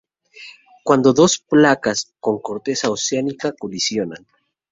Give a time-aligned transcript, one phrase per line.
[0.83, 4.25] Cuando dos placas con corteza oceánica colisionan.